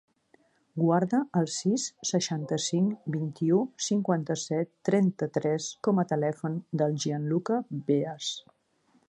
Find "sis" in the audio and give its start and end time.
1.55-1.83